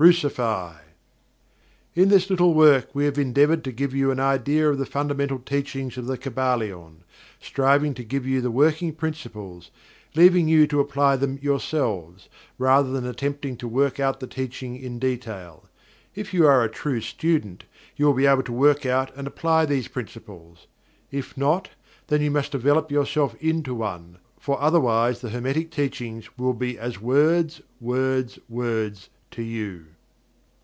Crucify." 0.00 0.76
In 1.96 2.08
this 2.08 2.30
little 2.30 2.54
work 2.54 2.86
we 2.94 3.04
have 3.04 3.18
endeavored 3.18 3.64
to 3.64 3.72
give 3.72 3.92
you 3.92 4.12
an 4.12 4.20
idea 4.20 4.70
of 4.70 4.78
the 4.78 4.86
fundamental 4.86 5.40
teachings 5.40 5.98
of 5.98 6.06
The 6.06 6.16
Kybalion, 6.16 7.02
striving 7.40 7.94
to 7.94 8.04
give 8.04 8.24
you 8.24 8.40
the 8.40 8.52
working 8.52 8.92
Principles, 8.94 9.72
leaving 10.14 10.46
you 10.46 10.68
to 10.68 10.78
apply 10.78 11.16
therm 11.16 11.42
yourselves, 11.42 12.28
rather 12.58 12.92
than 12.92 13.06
attempting 13.06 13.56
to 13.56 13.66
work 13.66 13.98
out 13.98 14.20
the 14.20 14.28
teaching 14.28 14.76
in 14.76 15.00
detail. 15.00 15.64
If 16.14 16.32
you 16.32 16.46
are 16.46 16.62
a 16.62 16.68
true 16.70 17.00
student, 17.00 17.64
you 17.96 18.06
will 18.06 18.14
be 18.14 18.26
able 18.26 18.44
to 18.44 18.52
work 18.52 18.86
out 18.86 19.10
and 19.16 19.26
apply 19.26 19.66
these 19.66 19.88
Principles 19.88 20.68
if 21.10 21.36
not, 21.36 21.70
then 22.06 22.22
you 22.22 22.30
must 22.30 22.52
develop 22.52 22.92
yourself 22.92 23.34
into 23.40 23.74
one, 23.74 24.18
for 24.38 24.60
otherwise 24.62 25.22
the 25.22 25.30
Hermetic 25.30 25.72
Teachings 25.72 26.38
will 26.38 26.54
be 26.54 26.78
as 26.78 27.00
"words, 27.00 27.62
words, 27.80 28.38
words" 28.48 29.08
to 29.30 29.42
you. 29.42 29.84